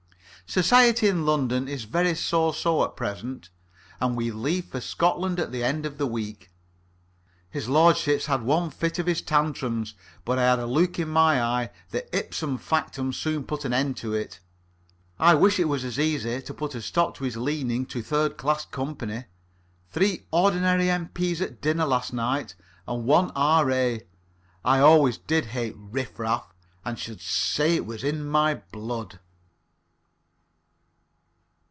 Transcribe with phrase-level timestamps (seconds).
[0.47, 3.49] "Society in London is very so so at present,
[4.01, 6.51] and we leave for Scotland at the end of the week.
[7.49, 9.93] His lordship's had one fit of his tantrums,
[10.25, 13.95] but I had a look in my eye that ipsum factum soon put an end
[13.97, 14.41] to it.
[15.17, 18.35] I wish it was as easy to put a stop to his leaning to third
[18.35, 19.23] class company.
[19.89, 22.55] Three ordinary M.P.'s at dinner last night
[22.85, 24.05] and one R.A.
[24.65, 29.17] I always did hate riff raff, and should say it was in my blood."